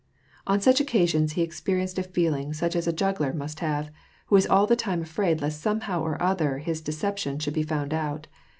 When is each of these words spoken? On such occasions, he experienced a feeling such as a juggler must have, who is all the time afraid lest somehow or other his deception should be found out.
On 0.47 0.59
such 0.59 0.81
occasions, 0.81 1.33
he 1.33 1.43
experienced 1.43 1.99
a 1.99 2.01
feeling 2.01 2.53
such 2.53 2.75
as 2.75 2.87
a 2.87 2.91
juggler 2.91 3.33
must 3.33 3.59
have, 3.59 3.91
who 4.25 4.35
is 4.35 4.47
all 4.47 4.65
the 4.65 4.75
time 4.75 5.03
afraid 5.03 5.41
lest 5.43 5.61
somehow 5.61 6.01
or 6.01 6.19
other 6.19 6.57
his 6.57 6.81
deception 6.81 7.37
should 7.37 7.53
be 7.53 7.61
found 7.61 7.93
out. 7.93 8.25